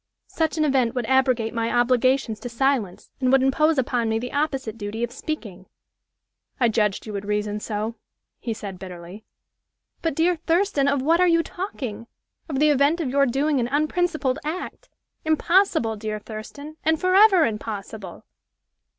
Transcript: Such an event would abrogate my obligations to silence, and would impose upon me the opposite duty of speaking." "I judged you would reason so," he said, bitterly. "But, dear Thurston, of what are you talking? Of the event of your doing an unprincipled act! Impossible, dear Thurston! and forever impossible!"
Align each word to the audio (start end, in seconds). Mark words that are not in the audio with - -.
Such 0.25 0.57
an 0.57 0.65
event 0.65 0.95
would 0.95 1.05
abrogate 1.05 1.53
my 1.53 1.69
obligations 1.71 2.39
to 2.39 2.49
silence, 2.49 3.11
and 3.19 3.31
would 3.31 3.43
impose 3.43 3.77
upon 3.77 4.09
me 4.09 4.17
the 4.17 4.33
opposite 4.33 4.75
duty 4.75 5.03
of 5.03 5.11
speaking." 5.11 5.67
"I 6.59 6.69
judged 6.69 7.05
you 7.05 7.13
would 7.13 7.25
reason 7.25 7.59
so," 7.59 7.93
he 8.39 8.51
said, 8.51 8.79
bitterly. 8.79 9.25
"But, 10.01 10.15
dear 10.15 10.37
Thurston, 10.37 10.87
of 10.87 11.03
what 11.03 11.19
are 11.19 11.27
you 11.27 11.43
talking? 11.43 12.07
Of 12.49 12.57
the 12.57 12.69
event 12.69 12.99
of 12.99 13.11
your 13.11 13.27
doing 13.27 13.59
an 13.59 13.67
unprincipled 13.67 14.39
act! 14.43 14.89
Impossible, 15.23 15.95
dear 15.97 16.17
Thurston! 16.17 16.77
and 16.83 16.99
forever 16.99 17.45
impossible!" 17.45 18.25